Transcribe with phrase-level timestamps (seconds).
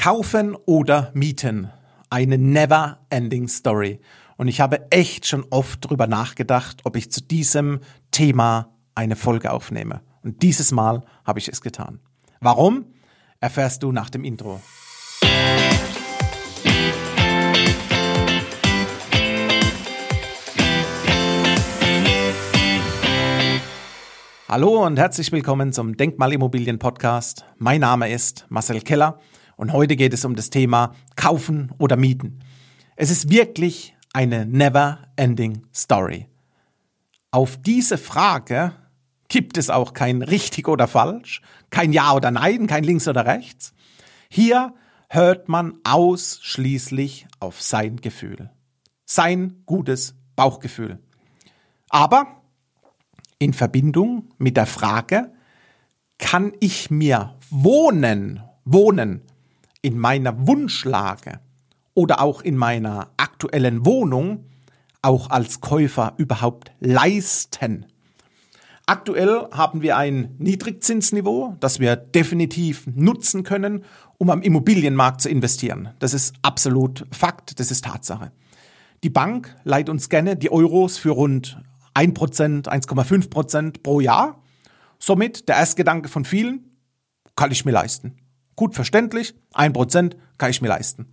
[0.00, 1.70] Kaufen oder mieten.
[2.08, 4.00] Eine never ending story.
[4.38, 7.80] Und ich habe echt schon oft drüber nachgedacht, ob ich zu diesem
[8.10, 10.00] Thema eine Folge aufnehme.
[10.22, 12.00] Und dieses Mal habe ich es getan.
[12.40, 12.86] Warum?
[13.40, 14.62] Erfährst du nach dem Intro.
[24.48, 27.44] Hallo und herzlich willkommen zum Denkmalimmobilien Podcast.
[27.58, 29.20] Mein Name ist Marcel Keller
[29.60, 32.40] und heute geht es um das Thema Kaufen oder Mieten.
[32.96, 36.28] Es ist wirklich eine never-ending Story.
[37.30, 38.72] Auf diese Frage
[39.28, 43.74] gibt es auch kein richtig oder falsch, kein Ja oder Nein, kein Links oder Rechts.
[44.30, 44.72] Hier
[45.10, 48.48] hört man ausschließlich auf sein Gefühl.
[49.04, 51.00] Sein gutes Bauchgefühl.
[51.90, 52.40] Aber
[53.38, 55.34] in Verbindung mit der Frage,
[56.16, 59.20] kann ich mir wohnen, wohnen
[59.82, 61.40] in meiner Wunschlage
[61.94, 64.46] oder auch in meiner aktuellen Wohnung
[65.02, 67.86] auch als Käufer überhaupt leisten?
[68.86, 73.84] Aktuell haben wir ein Niedrigzinsniveau, das wir definitiv nutzen können,
[74.18, 75.90] um am Immobilienmarkt zu investieren.
[76.00, 78.32] Das ist absolut Fakt, das ist Tatsache.
[79.04, 81.62] Die Bank leiht uns gerne die Euros für rund
[81.94, 84.42] 1%, 1,5% pro Jahr.
[84.98, 86.76] Somit der Erstgedanke von vielen,
[87.36, 88.16] kann ich mir leisten
[88.60, 91.06] gut verständlich, ein Prozent kann ich mir leisten.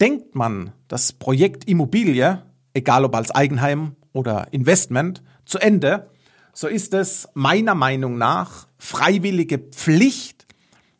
[0.00, 2.40] Denkt man das Projekt Immobilie,
[2.72, 6.08] egal ob als Eigenheim oder Investment, zu Ende,
[6.52, 10.46] so ist es meiner Meinung nach freiwillige Pflicht,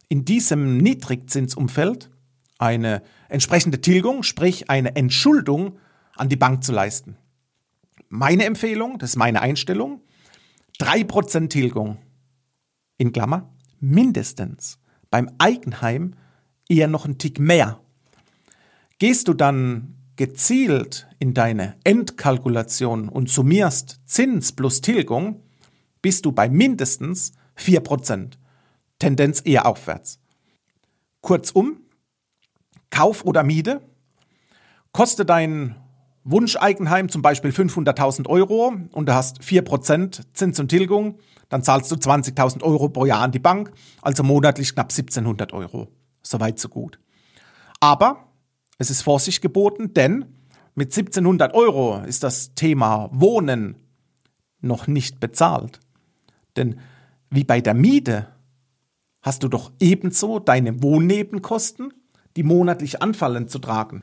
[0.09, 2.11] in diesem Niedrigzinsumfeld
[2.59, 5.79] eine entsprechende Tilgung, sprich eine Entschuldung
[6.17, 7.17] an die Bank zu leisten.
[8.09, 10.01] Meine Empfehlung, das ist meine Einstellung,
[10.81, 11.99] 3% Tilgung
[12.99, 14.81] in Klammer mindestens
[15.13, 16.15] beim Eigenheim
[16.69, 17.79] eher noch ein Tick mehr.
[18.99, 25.43] Gehst du dann gezielt in deine Endkalkulation und summierst Zins plus Tilgung,
[26.01, 28.33] bist du bei mindestens 4%,
[28.99, 30.19] Tendenz eher aufwärts.
[31.21, 31.83] Kurzum,
[32.91, 33.83] Kauf oder Miete,
[34.93, 35.77] kostet dein
[36.25, 41.19] Wunscheigenheim zum Beispiel 500.000 Euro und du hast 4% Zins und Tilgung,
[41.49, 45.89] dann zahlst du 20.000 Euro pro Jahr an die Bank, also monatlich knapp 1700 Euro.
[46.23, 47.01] Soweit so gut.
[47.81, 48.29] Aber
[48.79, 50.27] es ist Vorsicht geboten, denn
[50.75, 53.77] mit 1700 Euro ist das Thema Wohnen
[54.61, 55.81] noch nicht bezahlt.
[56.57, 56.79] Denn
[57.31, 58.29] wie bei der Miete
[59.21, 61.93] hast du doch ebenso deine Wohnnebenkosten,
[62.37, 64.03] die monatlich anfallen, zu tragen.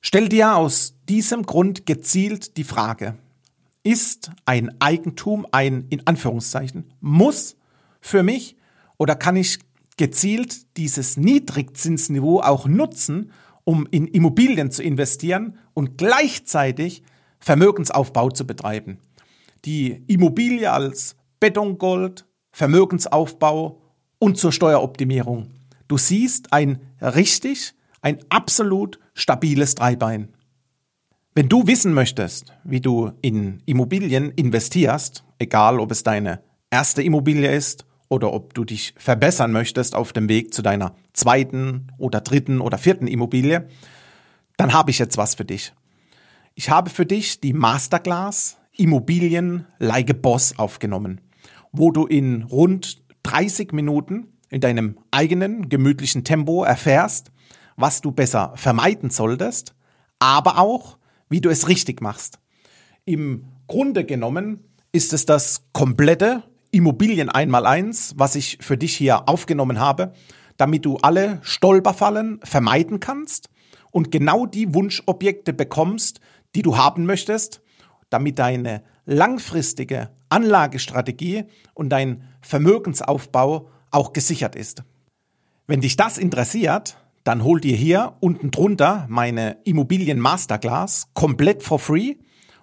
[0.00, 3.16] Stell dir aus diesem Grund gezielt die Frage,
[3.82, 7.56] ist ein Eigentum ein, in Anführungszeichen, Muss
[8.00, 8.56] für mich
[8.96, 9.58] oder kann ich
[9.96, 13.32] gezielt dieses Niedrigzinsniveau auch nutzen,
[13.64, 17.02] um in Immobilien zu investieren und gleichzeitig
[17.40, 18.98] Vermögensaufbau zu betreiben.
[19.64, 23.82] Die Immobilie als Betongold, Vermögensaufbau
[24.18, 25.50] und zur Steueroptimierung.
[25.88, 30.28] Du siehst ein richtig ein absolut stabiles Dreibein.
[31.34, 37.54] Wenn du wissen möchtest, wie du in Immobilien investierst, egal ob es deine erste Immobilie
[37.54, 42.60] ist oder ob du dich verbessern möchtest auf dem Weg zu deiner zweiten oder dritten
[42.60, 43.68] oder vierten Immobilie,
[44.56, 45.72] dann habe ich jetzt was für dich.
[46.54, 51.20] Ich habe für dich die Masterclass Immobilien a Boss aufgenommen,
[51.72, 57.30] wo du in rund 30 Minuten in deinem eigenen gemütlichen Tempo erfährst,
[57.78, 59.74] was du besser vermeiden solltest,
[60.18, 60.98] aber auch,
[61.30, 62.38] wie du es richtig machst.
[63.04, 69.28] Im Grunde genommen ist es das komplette Immobilien einmal eins, was ich für dich hier
[69.28, 70.12] aufgenommen habe,
[70.56, 73.48] damit du alle Stolperfallen vermeiden kannst
[73.90, 76.20] und genau die Wunschobjekte bekommst,
[76.54, 77.62] die du haben möchtest,
[78.10, 84.82] damit deine langfristige Anlagestrategie und dein Vermögensaufbau auch gesichert ist.
[85.66, 86.96] Wenn dich das interessiert,
[87.28, 92.16] dann hol dir hier unten drunter meine Immobilien Masterclass komplett for free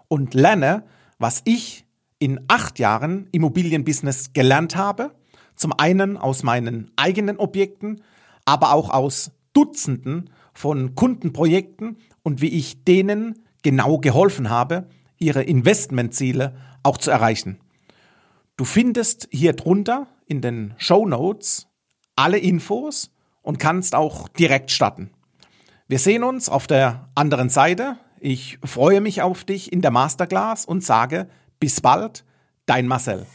[0.08, 0.86] und lerne,
[1.20, 1.86] was ich
[2.18, 5.12] in acht Jahren Immobilienbusiness gelernt habe.
[5.56, 8.02] Zum einen aus meinen eigenen Objekten,
[8.46, 14.88] aber auch aus Dutzenden von Kundenprojekten und wie ich denen genau geholfen habe,
[15.20, 17.60] ihre Investmentziele auch zu erreichen.
[18.58, 21.68] Du findest hier drunter in den Show Notes
[22.16, 23.12] alle Infos
[23.46, 25.12] und kannst auch direkt starten.
[25.88, 27.98] Wir sehen uns auf der anderen Seite.
[28.20, 32.26] Ich freue mich auf dich in der Masterclass und sage bis bald,
[32.66, 33.26] dein Marcel.